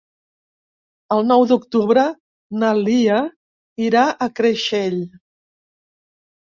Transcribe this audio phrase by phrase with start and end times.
[1.15, 2.07] El nou d'octubre
[2.63, 3.21] na Lia
[3.91, 5.03] irà a Creixell.